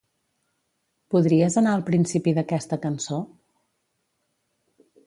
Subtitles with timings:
[1.15, 3.21] Podries anar al principi d'aquesta cançó?